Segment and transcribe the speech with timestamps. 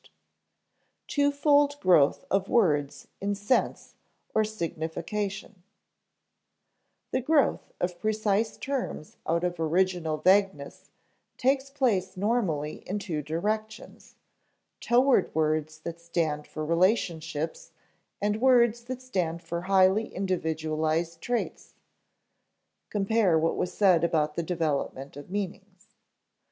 [0.01, 0.09] [Sidenote:
[1.05, 3.93] Twofold growth of words in sense
[4.33, 5.61] or signification]
[7.11, 10.89] The growth of precise terms out of original vagueness
[11.37, 14.15] takes place normally in two directions:
[14.79, 17.71] toward words that stand for relationships
[18.19, 21.75] and words that stand for highly individualized traits
[22.89, 25.95] (compare what was said about the development of meanings, p.